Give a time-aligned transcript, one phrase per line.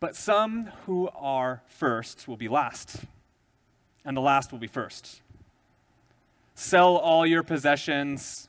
[0.00, 3.04] But some who are first will be last,
[4.04, 5.20] and the last will be first.
[6.54, 8.48] Sell all your possessions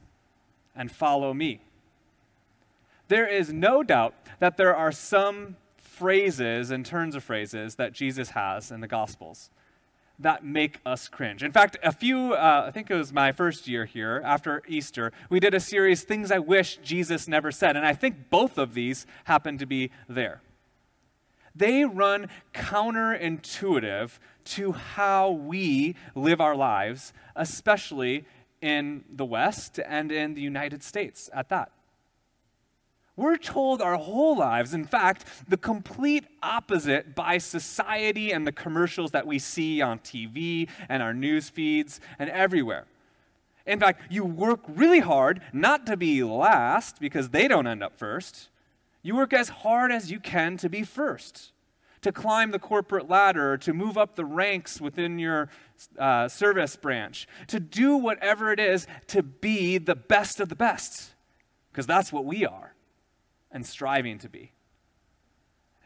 [0.74, 1.62] and follow me.
[3.10, 8.29] There is no doubt that there are some phrases and turns of phrases that Jesus
[8.29, 9.49] has in the Gospels
[10.18, 11.44] that make us cringe.
[11.44, 15.12] In fact, a few, uh, I think it was my first year here after Easter,
[15.29, 17.76] we did a series, Things I Wish Jesus Never Said.
[17.76, 20.41] And I think both of these happen to be there.
[21.55, 28.25] They run counterintuitive to how we live our lives, especially
[28.62, 31.72] in the West and in the United States at that.
[33.17, 39.11] We're told our whole lives, in fact, the complete opposite by society and the commercials
[39.11, 42.86] that we see on TV and our news feeds and everywhere.
[43.67, 47.97] In fact, you work really hard not to be last because they don't end up
[47.97, 48.49] first.
[49.03, 51.51] You work as hard as you can to be first,
[52.01, 55.49] to climb the corporate ladder, to move up the ranks within your
[55.97, 61.13] uh, service branch, to do whatever it is to be the best of the best,
[61.71, 62.73] because that's what we are
[63.52, 64.52] and striving to be.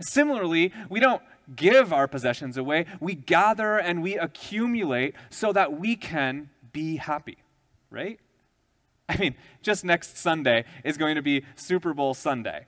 [0.01, 1.21] Similarly, we don't
[1.55, 7.37] give our possessions away, we gather and we accumulate so that we can be happy,
[7.89, 8.19] right?
[9.07, 12.65] I mean, just next Sunday is going to be Super Bowl Sunday.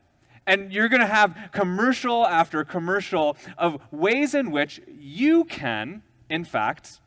[0.47, 6.45] And you're going to have commercial after commercial of ways in which you can, in
[6.45, 6.99] fact,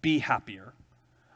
[0.00, 0.72] be happier.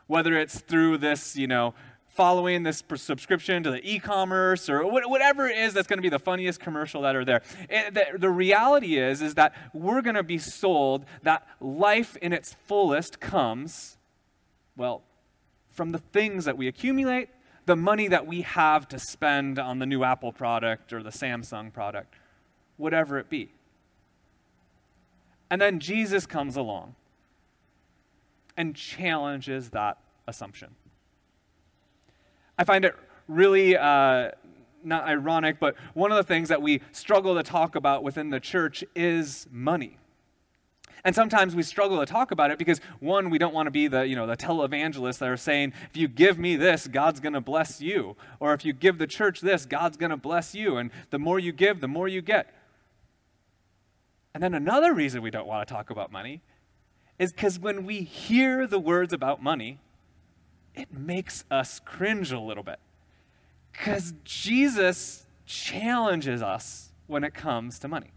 [0.06, 1.74] Whether it's through this, you know,
[2.06, 6.18] following this subscription to the e-commerce or whatever it is that's going to be the
[6.18, 7.42] funniest commercial that are there.
[7.68, 12.32] It, the, the reality is is that we're going to be sold that life in
[12.32, 13.98] its fullest comes
[14.76, 15.02] well
[15.68, 17.28] from the things that we accumulate,
[17.66, 21.72] the money that we have to spend on the new Apple product or the Samsung
[21.72, 22.14] product,
[22.76, 23.50] whatever it be.
[25.50, 26.94] And then Jesus comes along
[28.56, 30.74] and challenges that assumption.
[32.58, 32.94] I find it
[33.28, 34.30] really uh,
[34.82, 38.40] not ironic, but one of the things that we struggle to talk about within the
[38.40, 39.98] church is money.
[41.04, 43.86] And sometimes we struggle to talk about it because one, we don't want to be
[43.86, 47.34] the, you know, the televangelists that are saying, if you give me this, God's going
[47.34, 48.16] to bless you.
[48.40, 50.76] Or if you give the church this, God's going to bless you.
[50.76, 52.52] And the more you give, the more you get.
[54.34, 56.42] And then another reason we don't want to talk about money
[57.18, 59.78] is because when we hear the words about money,
[60.74, 62.78] it makes us cringe a little bit.
[63.72, 68.10] Because Jesus challenges us when it comes to money.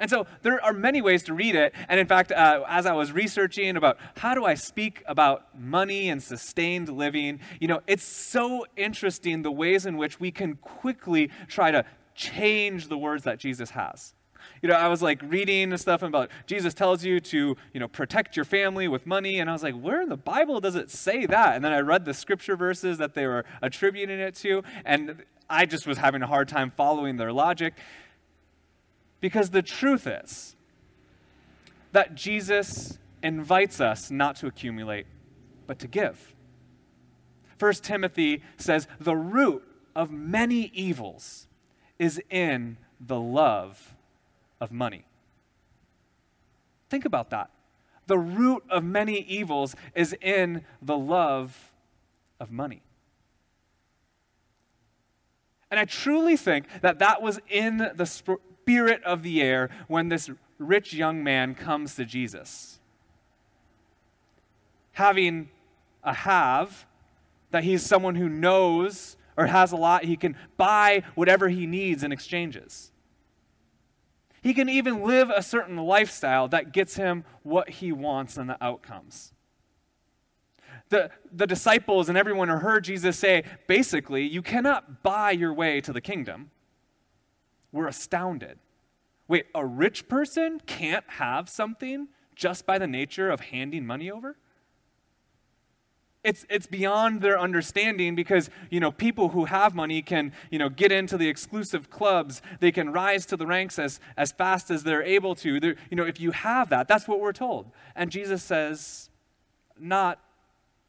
[0.00, 1.74] And so there are many ways to read it.
[1.88, 6.08] And in fact, uh, as I was researching about how do I speak about money
[6.08, 11.30] and sustained living, you know, it's so interesting the ways in which we can quickly
[11.46, 11.84] try to
[12.16, 14.14] change the words that Jesus has
[14.62, 18.36] you know, I was like reading stuff about Jesus tells you to, you know, protect
[18.36, 19.38] your family with money.
[19.38, 21.56] And I was like, where in the Bible does it say that?
[21.56, 24.62] And then I read the scripture verses that they were attributing it to.
[24.84, 27.74] And I just was having a hard time following their logic.
[29.20, 30.56] Because the truth is
[31.92, 35.06] that Jesus invites us not to accumulate,
[35.66, 36.34] but to give.
[37.58, 39.62] First Timothy says, the root
[39.94, 41.46] of many evils
[41.98, 43.94] is in the love
[44.60, 45.04] of money.
[46.88, 47.50] Think about that.
[48.06, 51.72] The root of many evils is in the love
[52.40, 52.82] of money.
[55.70, 58.06] And I truly think that that was in the
[58.62, 62.78] spirit of the air when this rich young man comes to Jesus.
[64.92, 65.48] Having
[66.04, 66.86] a have,
[67.50, 72.02] that he's someone who knows or has a lot, he can buy whatever he needs
[72.02, 72.92] in exchanges.
[74.42, 78.62] He can even live a certain lifestyle that gets him what he wants and the
[78.62, 79.32] outcomes.
[80.88, 85.80] The, the disciples and everyone who heard Jesus say, basically, you cannot buy your way
[85.82, 86.50] to the kingdom.
[87.72, 88.58] We're astounded.
[89.28, 94.36] Wait, a rich person can't have something just by the nature of handing money over?
[96.22, 100.68] it's, it's beyond their understanding because you know people who have money can you know
[100.68, 104.82] get into the exclusive clubs they can rise to the ranks as, as fast as
[104.82, 108.10] they're able to they're, you know if you have that that's what we're told and
[108.10, 109.08] jesus says
[109.78, 110.20] not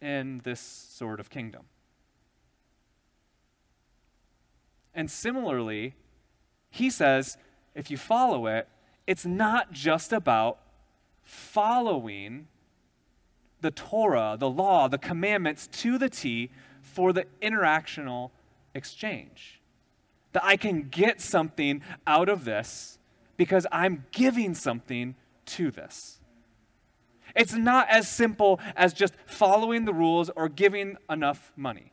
[0.02, 1.64] in this sort of kingdom
[4.94, 5.96] and similarly
[6.72, 7.38] he says
[7.76, 8.68] if you follow it
[9.06, 10.58] it's not just about
[11.24, 12.48] following
[13.62, 16.50] the Torah, the law, the commandments to the T
[16.82, 18.32] for the interactional
[18.74, 19.62] exchange.
[20.34, 23.00] that I can get something out of this
[23.36, 25.16] because I'm giving something
[25.48, 26.22] to this.
[27.36, 31.92] It's not as simple as just following the rules or giving enough money.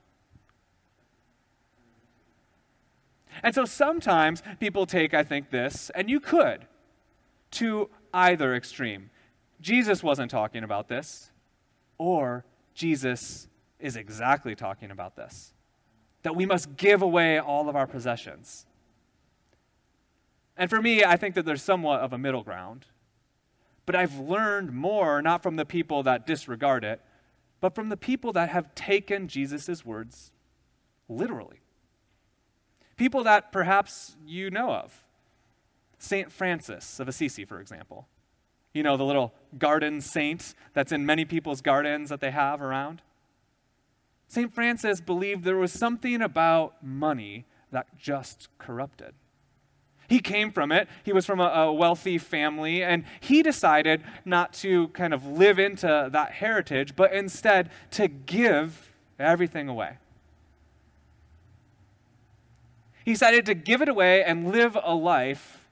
[3.42, 6.66] And so sometimes people take, I think, this, and you could,
[7.52, 9.10] to either extreme.
[9.60, 11.30] Jesus wasn't talking about this,
[11.98, 12.44] or
[12.74, 13.48] Jesus
[13.80, 15.52] is exactly talking about this
[16.24, 18.66] that we must give away all of our possessions.
[20.56, 22.86] And for me, I think that there's somewhat of a middle ground.
[23.86, 27.00] But I've learned more not from the people that disregard it,
[27.60, 30.32] but from the people that have taken Jesus' words
[31.08, 31.60] literally.
[32.98, 35.02] People that perhaps you know of.
[35.98, 36.30] St.
[36.30, 38.06] Francis of Assisi, for example.
[38.74, 43.00] You know, the little garden saint that's in many people's gardens that they have around.
[44.28, 44.52] St.
[44.52, 49.14] Francis believed there was something about money that just corrupted.
[50.08, 50.88] He came from it.
[51.04, 55.58] He was from a, a, wealthy family, and he decided not to kind of live
[55.58, 59.98] into that heritage, but instead to give everything away.
[63.08, 65.66] He decided to give it away and live a life,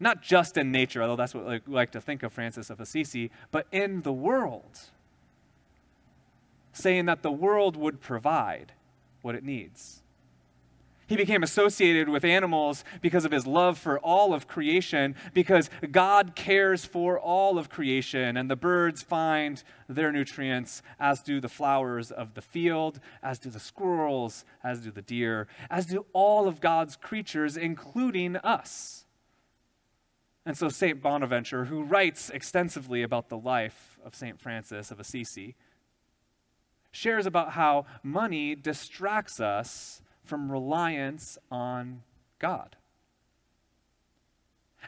[0.00, 3.30] not just in nature, although that's what we like to think of Francis of Assisi,
[3.52, 4.80] but in the world,
[6.72, 8.72] saying that the world would provide
[9.20, 10.01] what it needs.
[11.12, 16.34] He became associated with animals because of his love for all of creation, because God
[16.34, 22.10] cares for all of creation, and the birds find their nutrients, as do the flowers
[22.10, 26.62] of the field, as do the squirrels, as do the deer, as do all of
[26.62, 29.04] God's creatures, including us.
[30.46, 31.02] And so, St.
[31.02, 34.40] Bonaventure, who writes extensively about the life of St.
[34.40, 35.56] Francis of Assisi,
[36.90, 40.00] shares about how money distracts us
[40.32, 42.02] from reliance on
[42.38, 42.74] God.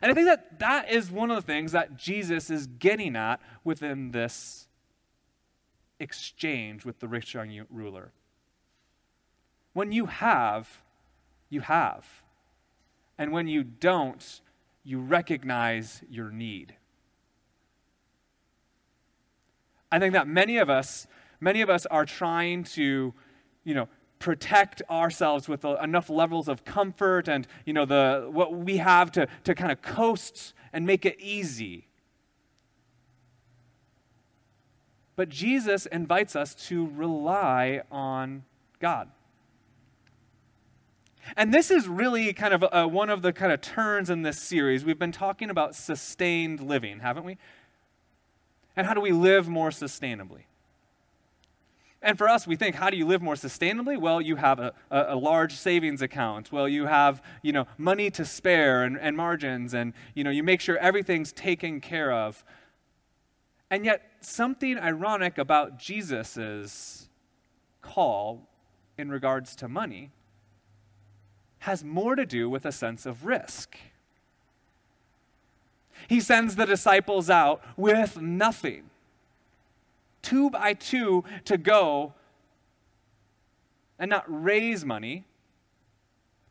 [0.01, 3.43] And I think that that is one of the things that Jesus is getting at
[3.63, 4.69] within this
[6.01, 8.13] exchange with the rich young ruler.
[9.75, 10.81] When you have,
[11.51, 12.07] you have.
[13.19, 14.41] And when you don't,
[14.83, 16.75] you recognize your need.
[19.93, 21.07] I think that many of us,
[21.39, 23.13] many of us are trying to,
[23.63, 23.91] you know,
[24.25, 29.13] protect ourselves with uh, enough levels of comfort and you know the what we have
[29.13, 31.89] to, to kind of coast and make it easy.
[35.15, 38.45] But jesus invites us to rely on
[38.81, 39.11] god.
[41.37, 44.39] And this is really kind of a, one of the kind of turns in this
[44.39, 44.87] series.
[44.87, 47.37] We've been talking about sustained living haven't we?
[48.75, 50.45] And how do we live more sustainably
[52.05, 53.99] and for us, we think, how do you live more sustainably?
[53.99, 56.53] Well, you have a, a, a, large savings account.
[56.53, 60.43] Well, you have, you know, money to spare and, and margins, and, you know, you
[60.43, 62.45] make sure everything's taken care of.
[63.71, 67.09] And yet, something ironic about Jesus'
[67.81, 68.49] call
[68.99, 70.11] in regards to money
[71.61, 73.79] has more to do with a sense of risk.
[76.07, 78.91] He sends the disciples out with nothing
[80.25, 82.15] two by two to go
[83.99, 85.25] and not raise money,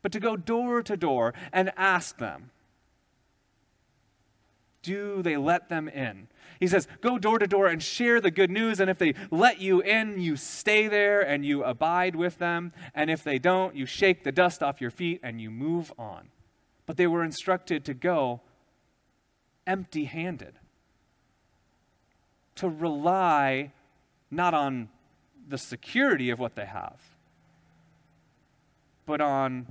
[0.01, 2.51] but to go door to door and ask them,
[4.81, 6.27] do they let them in?
[6.59, 8.79] He says, go door to door and share the good news.
[8.79, 12.73] And if they let you in, you stay there and you abide with them.
[12.93, 16.29] And if they don't, you shake the dust off your feet and you move on.
[16.85, 18.41] But they were instructed to go
[19.65, 20.59] empty handed
[22.55, 23.71] to rely
[24.29, 24.89] not on
[25.47, 26.99] the security of what they have,
[29.05, 29.67] but on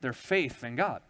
[0.00, 1.02] their faith in God.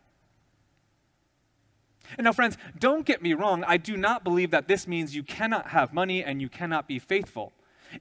[2.18, 3.64] And now, friends, don't get me wrong.
[3.66, 6.99] I do not believe that this means you cannot have money and you cannot be
[6.99, 7.52] faithful.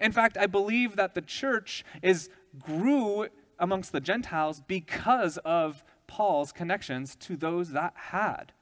[0.01, 2.29] In fact, I believe that the church is
[2.59, 3.27] grew
[3.59, 8.52] amongst the Gentiles because of Paul's connections to those that had.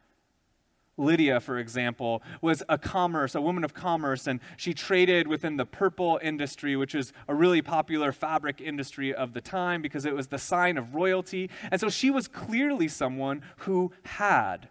[0.98, 5.66] Lydia, for example, was a commerce, a woman of commerce, and she traded within the
[5.66, 10.28] purple industry, which is a really popular fabric industry of the time because it was
[10.28, 11.50] the sign of royalty.
[11.72, 14.70] And so she was clearly someone who had.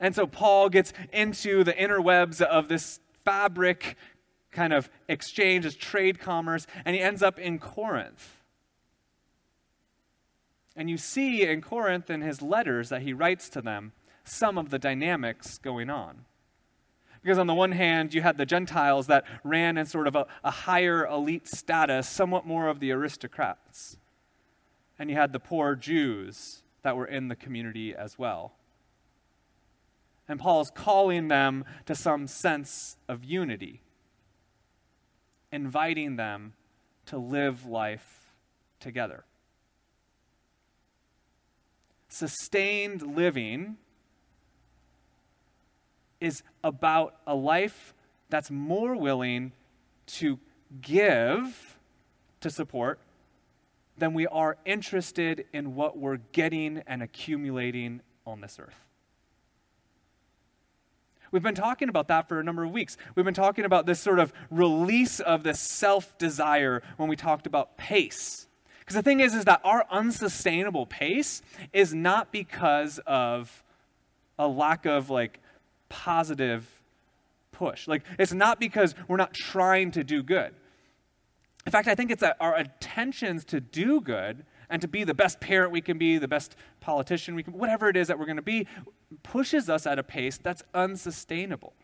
[0.00, 3.96] And so Paul gets into the interwebs of this fabric
[4.50, 8.37] kind of exchange, this trade commerce, and he ends up in Corinth.
[10.78, 13.90] And you see in Corinth in his letters that he writes to them
[14.22, 16.24] some of the dynamics going on.
[17.20, 20.26] Because on the one hand, you had the Gentiles that ran in sort of a,
[20.44, 23.96] a higher elite status, somewhat more of the aristocrats.
[24.98, 28.54] and you had the poor Jews that were in the community as well.
[30.28, 33.82] And Paul is calling them to some sense of unity,
[35.50, 36.52] inviting them
[37.06, 38.30] to live life
[38.78, 39.24] together.
[42.08, 43.76] Sustained living
[46.20, 47.94] is about a life
[48.28, 49.52] that's more willing
[50.06, 50.38] to
[50.80, 51.78] give
[52.40, 52.98] to support
[53.96, 58.84] than we are interested in what we're getting and accumulating on this earth.
[61.30, 62.96] We've been talking about that for a number of weeks.
[63.14, 67.46] We've been talking about this sort of release of this self desire when we talked
[67.46, 68.47] about pace.
[68.88, 71.42] Because the thing is, is that our unsustainable pace
[71.74, 73.62] is not because of
[74.38, 75.40] a lack of like
[75.90, 76.66] positive
[77.52, 77.86] push.
[77.86, 80.54] Like, it's not because we're not trying to do good.
[81.66, 85.38] In fact, I think it's our attentions to do good and to be the best
[85.38, 88.36] parent we can be, the best politician we can, whatever it is that we're going
[88.36, 88.66] to be,
[89.22, 91.74] pushes us at a pace that's unsustainable.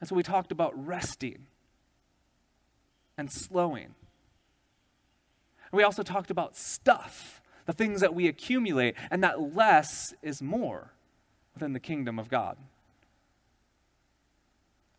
[0.00, 1.46] And so we talked about resting
[3.18, 3.94] and slowing.
[5.72, 10.92] We also talked about stuff, the things that we accumulate, and that less is more
[11.54, 12.56] within the kingdom of God.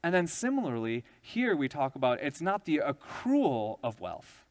[0.04, 4.46] And then similarly, here we talk about it's not the accrual of wealth,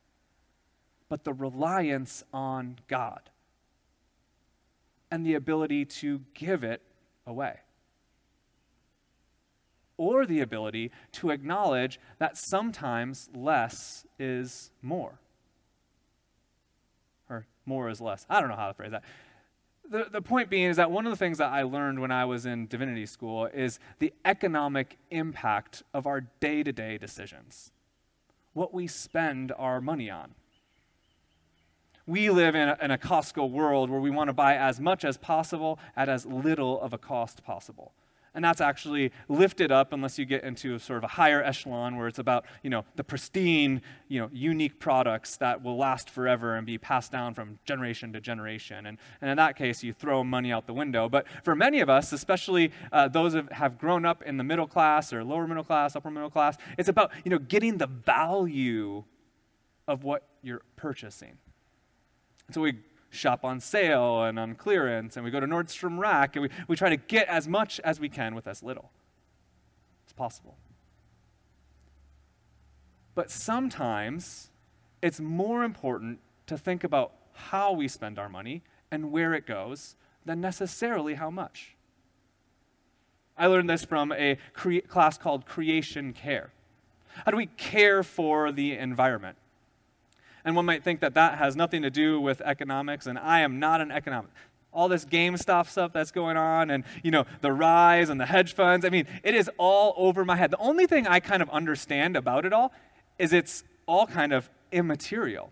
[1.08, 3.30] but the reliance on God
[5.10, 6.82] and the ability to give it
[7.26, 7.60] away.
[9.96, 15.18] Or the ability to acknowledge that sometimes less is more.
[17.68, 18.26] Or more is less.
[18.30, 19.04] I don't know how to phrase that
[19.90, 22.24] the, the point being is that one of the things that I learned when I
[22.24, 27.72] was in divinity school is the economic impact of our day to day decisions,
[28.52, 30.34] what we spend our money on.
[32.06, 35.04] We live in a, in a Costco world where we want to buy as much
[35.04, 37.92] as possible at as little of a cost possible
[38.34, 42.08] and that's actually lifted up unless you get into sort of a higher echelon where
[42.08, 46.66] it's about you know the pristine you know unique products that will last forever and
[46.66, 48.86] be passed down from generation to generation.
[48.86, 51.08] And, and in that case you throw money out the window.
[51.08, 54.66] But for many of us especially uh, those that have grown up in the middle
[54.66, 59.04] class or lower middle class upper middle class it's about you know getting the value
[59.86, 61.38] of what you're purchasing.
[62.50, 62.78] So we
[63.10, 66.76] shop on sale and on clearance, and we go to Nordstrom Rack, and we, we
[66.76, 68.90] try to get as much as we can with as little
[70.06, 70.56] as possible.
[73.14, 74.50] But sometimes
[75.02, 79.96] it's more important to think about how we spend our money and where it goes
[80.24, 81.76] than necessarily how much.
[83.36, 86.50] I learned this from a cre- class called Creation Care.
[87.24, 89.36] How do we care for the environment?
[90.44, 93.58] And one might think that that has nothing to do with economics, and I am
[93.58, 94.30] not an economic.
[94.72, 98.54] All this GameStop stuff that's going on, and you know the rise and the hedge
[98.54, 98.84] funds.
[98.84, 100.50] I mean, it is all over my head.
[100.50, 102.72] The only thing I kind of understand about it all
[103.18, 105.50] is it's all kind of immaterial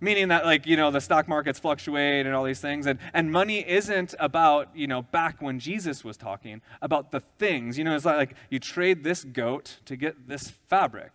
[0.00, 3.30] meaning that like you know the stock markets fluctuate and all these things and and
[3.30, 7.94] money isn't about you know back when jesus was talking about the things you know
[7.94, 11.12] it's like you trade this goat to get this fabric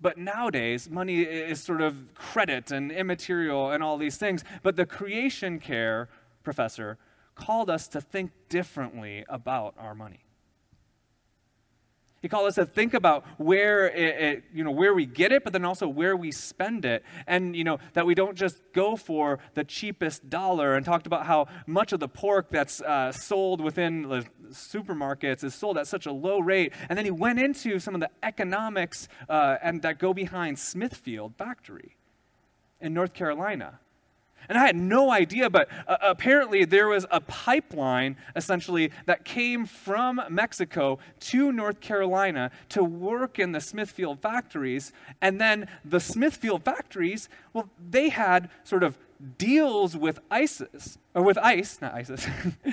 [0.00, 4.44] but nowadays, money is sort of credit and immaterial and all these things.
[4.62, 6.08] But the creation care
[6.42, 6.98] professor
[7.34, 10.24] called us to think differently about our money.
[12.22, 15.42] He called us to think about where it, it, you know, where we get it,
[15.42, 17.02] but then also where we spend it.
[17.26, 21.24] And, you know, that we don't just go for the cheapest dollar and talked about
[21.24, 26.04] how much of the pork that's uh, sold within the supermarkets is sold at such
[26.04, 26.74] a low rate.
[26.90, 31.36] And then he went into some of the economics uh, and that go behind Smithfield
[31.36, 31.96] factory
[32.82, 33.80] in North Carolina
[34.48, 39.66] and I had no idea, but uh, apparently there was a pipeline essentially that came
[39.66, 44.92] from Mexico to North Carolina to work in the Smithfield factories.
[45.20, 48.98] And then the Smithfield factories, well, they had sort of
[49.36, 52.26] deals with ISIS, or with ICE, not ISIS,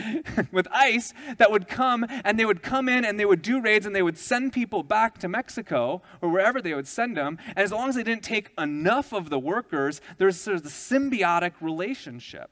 [0.51, 3.85] with ICE that would come and they would come in and they would do raids
[3.85, 7.37] and they would send people back to Mexico or wherever they would send them.
[7.49, 10.69] And as long as they didn't take enough of the workers, there's sort of the
[10.69, 12.49] symbiotic relationship.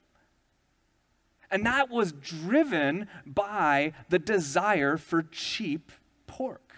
[1.50, 5.92] And that was driven by the desire for cheap
[6.28, 6.74] pork.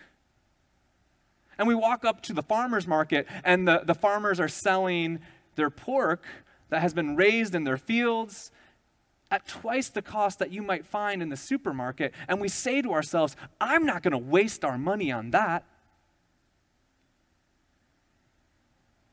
[1.58, 5.20] And we walk up to the farmer's market, and the, the farmers are selling
[5.56, 6.24] their pork
[6.70, 8.52] that has been raised in their fields
[9.30, 12.14] at twice the cost that you might find in the supermarket.
[12.28, 15.66] And we say to ourselves, I'm not going to waste our money on that.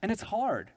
[0.03, 0.71] And it's hard.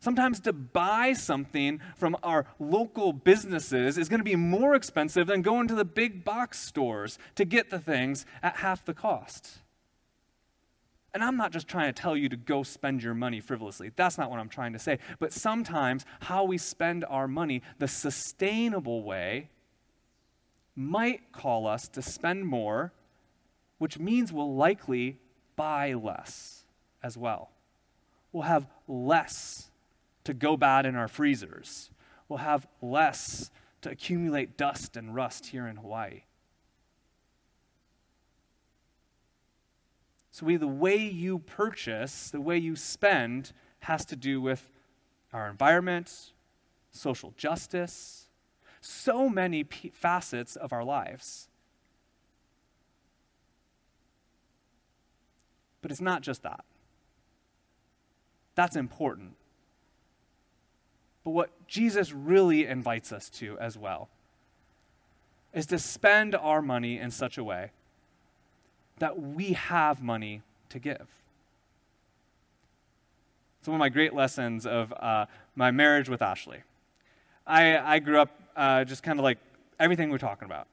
[0.00, 5.42] Sometimes to buy something from our local businesses is going to be more expensive than
[5.42, 9.58] going to the big box stores to get the things at half the cost.
[11.14, 13.92] And I'm not just trying to tell you to go spend your money frivolously.
[13.96, 14.98] That's not what I'm trying to say.
[15.18, 19.50] But sometimes how we spend our money, the sustainable way,
[20.74, 22.92] might call us to spend more,
[23.76, 25.18] which means we'll likely
[25.54, 26.64] buy less
[27.02, 27.50] as well.
[28.32, 29.70] We'll have less
[30.24, 31.90] to go bad in our freezers.
[32.28, 33.50] We'll have less
[33.82, 36.22] to accumulate dust and rust here in Hawaii.
[40.32, 44.66] So, we, the way you purchase, the way you spend, has to do with
[45.30, 46.32] our environment,
[46.90, 48.28] social justice,
[48.80, 51.48] so many p- facets of our lives.
[55.82, 56.64] But it's not just that.
[58.54, 59.34] That's important.
[61.24, 64.08] But what Jesus really invites us to as well
[65.52, 67.72] is to spend our money in such a way
[68.98, 71.06] that we have money to give.
[73.60, 76.58] It's one of my great lessons of uh, my marriage with Ashley.
[77.46, 79.38] I, I grew up uh, just kind of like
[79.78, 80.66] everything we're talking about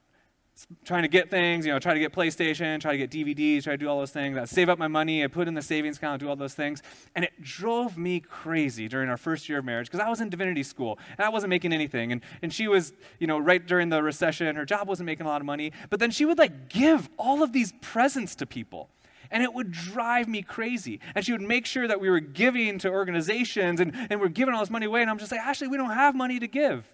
[0.83, 3.73] trying to get things, you know, try to get PlayStation, try to get DVDs, try
[3.73, 4.37] to do all those things.
[4.37, 6.81] I save up my money, I put in the savings account, do all those things.
[7.15, 10.29] And it drove me crazy during our first year of marriage because I was in
[10.29, 12.11] divinity school and I wasn't making anything.
[12.11, 15.29] And, and she was, you know, right during the recession, her job wasn't making a
[15.29, 15.71] lot of money.
[15.89, 18.89] But then she would like give all of these presents to people.
[19.31, 20.99] And it would drive me crazy.
[21.13, 24.53] And she would make sure that we were giving to organizations and, and we're giving
[24.53, 25.01] all this money away.
[25.01, 26.91] And I'm just like, Ashley, we don't have money to give.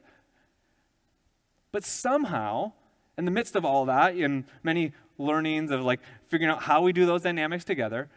[1.72, 2.74] But somehow,
[3.18, 6.92] in the midst of all that, in many learnings of like figuring out how we
[6.92, 8.10] do those dynamics together,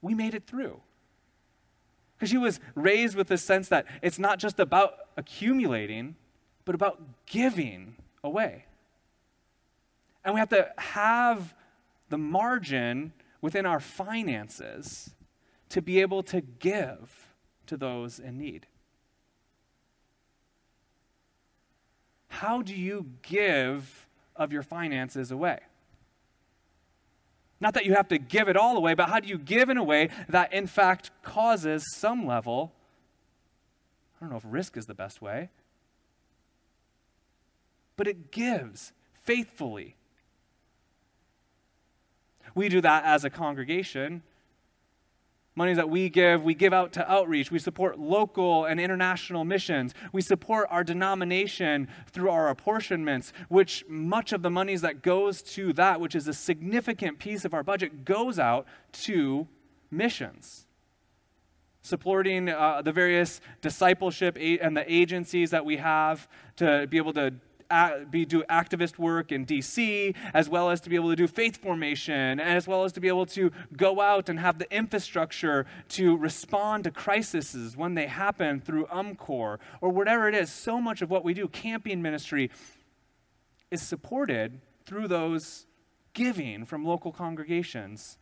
[0.00, 0.80] we made it through.
[2.16, 6.16] Because she was raised with this sense that it's not just about accumulating,
[6.64, 8.64] but about giving away.
[10.24, 11.54] And we have to have
[12.10, 15.10] the margin within our finances
[15.68, 17.28] to be able to give
[17.66, 18.66] to those in need.
[22.32, 25.58] How do you give of your finances away?
[27.60, 29.76] Not that you have to give it all away, but how do you give in
[29.76, 32.72] a way that in fact causes some level,
[34.16, 35.50] I don't know if risk is the best way,
[37.98, 38.92] but it gives
[39.24, 39.96] faithfully.
[42.54, 44.22] We do that as a congregation
[45.54, 47.50] Money that we give, we give out to outreach.
[47.50, 49.92] We support local and international missions.
[50.10, 55.74] We support our denomination through our apportionments, which much of the monies that goes to
[55.74, 59.46] that, which is a significant piece of our budget, goes out to
[59.90, 60.66] missions.
[61.82, 67.34] Supporting uh, the various discipleship and the agencies that we have to be able to
[68.10, 71.56] be, do activist work in DC, as well as to be able to do faith
[71.56, 75.66] formation, and as well as to be able to go out and have the infrastructure
[75.88, 80.50] to respond to crises when they happen through UMCOR or whatever it is.
[80.50, 82.50] So much of what we do, camping ministry,
[83.70, 85.66] is supported through those
[86.14, 88.18] giving from local congregations.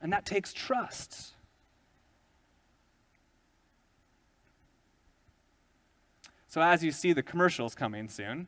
[0.00, 1.32] And that takes trust.
[6.54, 8.46] So, as you see the commercials coming soon,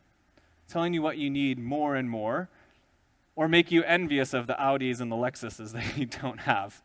[0.69, 2.49] telling you what you need more and more,
[3.35, 6.83] or make you envious of the Audis and the Lexuses that you don't have.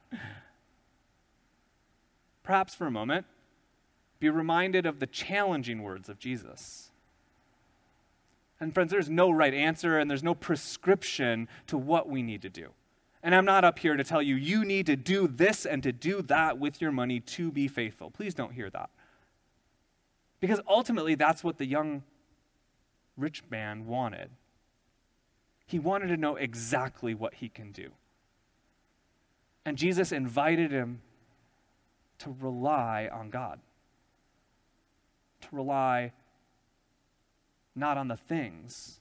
[2.43, 3.25] Perhaps for a moment,
[4.19, 6.91] be reminded of the challenging words of Jesus.
[8.59, 12.49] And friends, there's no right answer and there's no prescription to what we need to
[12.49, 12.69] do.
[13.23, 15.91] And I'm not up here to tell you, you need to do this and to
[15.91, 18.11] do that with your money to be faithful.
[18.11, 18.89] Please don't hear that.
[20.39, 22.03] Because ultimately, that's what the young
[23.17, 24.29] rich man wanted.
[25.65, 27.91] He wanted to know exactly what he can do.
[29.65, 31.01] And Jesus invited him
[32.19, 33.59] to rely on God,
[35.41, 36.13] to rely
[37.75, 38.99] not on the things,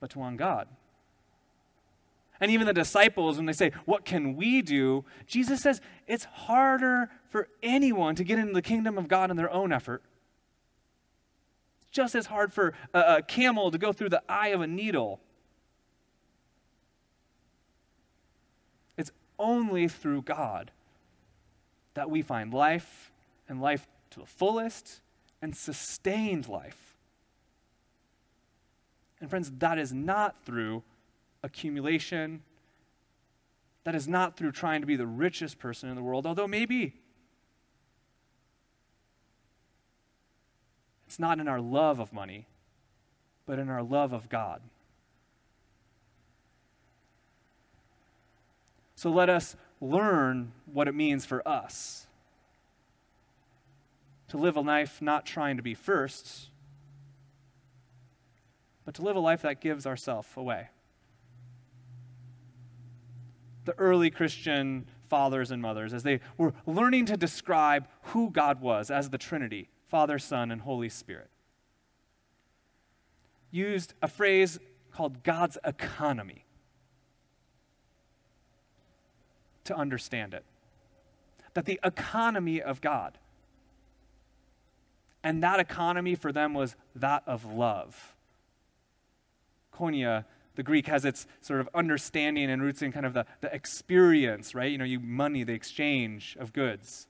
[0.00, 0.68] but to on God.
[2.40, 5.04] And even the disciples, when they say, What can we do?
[5.26, 9.50] Jesus says, It's harder for anyone to get into the kingdom of God in their
[9.50, 10.02] own effort
[11.92, 15.20] just as hard for a, a camel to go through the eye of a needle.
[18.96, 20.72] It's only through God
[21.94, 23.12] that we find life
[23.48, 25.00] and life to the fullest
[25.40, 26.96] and sustained life.
[29.20, 30.82] And friends, that is not through
[31.42, 32.42] accumulation
[33.84, 36.94] That is not through trying to be the richest person in the world, although maybe.
[41.12, 42.46] It's not in our love of money,
[43.44, 44.62] but in our love of God.
[48.94, 52.06] So let us learn what it means for us
[54.28, 56.48] to live a life not trying to be first,
[58.86, 60.68] but to live a life that gives ourself away.
[63.66, 68.90] The early Christian fathers and mothers, as they were learning to describe who God was
[68.90, 71.28] as the Trinity Father, Son, and Holy Spirit,
[73.50, 74.58] used a phrase
[74.90, 76.46] called God's economy
[79.64, 80.46] to understand it.
[81.52, 83.18] That the economy of God,
[85.22, 88.14] and that economy for them was that of love.
[89.74, 90.24] Koinonia,
[90.54, 94.54] the Greek, has its sort of understanding and roots in kind of the, the experience,
[94.54, 94.72] right?
[94.72, 97.08] You know, you money, the exchange of goods.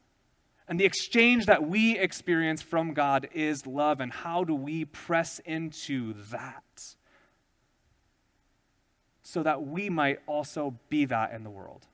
[0.68, 4.00] And the exchange that we experience from God is love.
[4.00, 6.94] And how do we press into that
[9.22, 11.86] so that we might also be that in the world?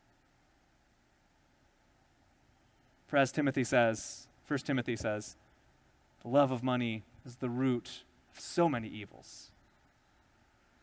[3.06, 5.36] For as Timothy says, 1 Timothy says,
[6.22, 8.02] the love of money is the root
[8.32, 9.50] of so many evils.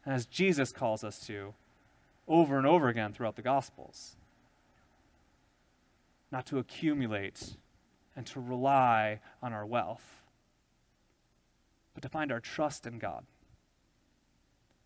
[0.05, 1.53] And as Jesus calls us to
[2.27, 4.15] over and over again throughout the Gospels,
[6.31, 7.55] not to accumulate
[8.15, 10.23] and to rely on our wealth,
[11.93, 13.25] but to find our trust in God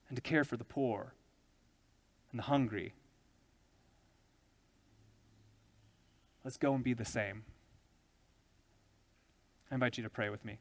[0.07, 1.13] and to care for the poor
[2.31, 2.93] and the hungry
[6.43, 7.43] Let's go and be the same.
[9.69, 10.59] I invite you to pray with me.